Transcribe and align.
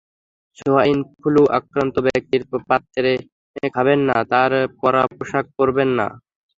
Swine 0.57 0.99
flu 1.15 1.41
আক্রান্ত 1.57 1.95
ব্যক্তির 2.07 2.43
পাত্রে 2.69 3.11
খাবেন 3.75 3.99
না, 4.09 4.17
তাঁর 4.31 4.51
পরা 4.79 5.03
পোশাক 5.15 5.45
পরবেন 5.57 5.89
না। 5.99 6.07